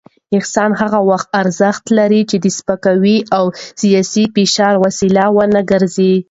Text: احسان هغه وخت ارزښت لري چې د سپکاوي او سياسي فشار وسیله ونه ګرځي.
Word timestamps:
احسان 0.37 0.71
هغه 0.81 0.99
وخت 1.09 1.27
ارزښت 1.41 1.85
لري 1.97 2.21
چې 2.29 2.37
د 2.43 2.45
سپکاوي 2.57 3.17
او 3.37 3.45
سياسي 3.81 4.23
فشار 4.35 4.73
وسیله 4.85 5.23
ونه 5.35 5.61
ګرځي. 5.71 6.13